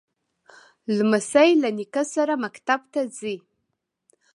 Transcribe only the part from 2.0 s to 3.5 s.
سره مکتب ته ځي.